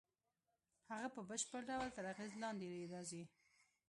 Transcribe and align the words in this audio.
هغه 0.89 1.07
په 1.15 1.21
بشپړ 1.29 1.61
ډول 1.69 1.87
تر 1.95 2.03
اغېز 2.13 2.33
لاندې 2.43 2.65
یې 2.73 2.89
راځي 2.93 3.23